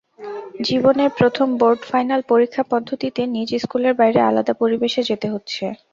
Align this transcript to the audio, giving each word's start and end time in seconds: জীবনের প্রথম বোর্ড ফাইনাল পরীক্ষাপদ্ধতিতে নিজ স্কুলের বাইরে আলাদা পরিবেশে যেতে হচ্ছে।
জীবনের 0.61 1.09
প্রথম 1.19 1.47
বোর্ড 1.59 1.81
ফাইনাল 1.85 2.21
পরীক্ষাপদ্ধতিতে 2.31 3.21
নিজ 3.35 3.49
স্কুলের 3.63 3.93
বাইরে 3.95 4.19
আলাদা 4.29 4.53
পরিবেশে 4.61 5.01
যেতে 5.09 5.27
হচ্ছে। 5.33 5.63